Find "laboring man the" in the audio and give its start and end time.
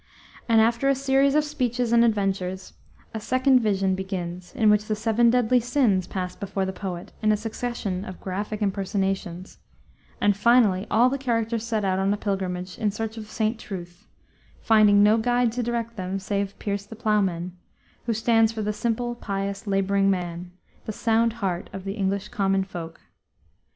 19.67-20.91